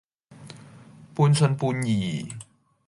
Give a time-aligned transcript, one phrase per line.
[1.13, 2.27] 半信半疑